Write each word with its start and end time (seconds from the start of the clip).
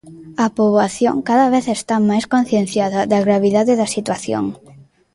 A 0.45 0.47
poboación 0.57 1.15
cada 1.29 1.47
vez 1.55 1.65
está 1.77 1.95
máis 2.09 2.25
concienciada 2.33 2.99
da 3.11 3.19
gravidade 3.25 3.73
da 3.81 3.91
situación. 3.95 4.45